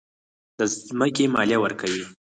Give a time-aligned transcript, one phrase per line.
[0.57, 2.01] د ځمکې مالیه ورکوئ؟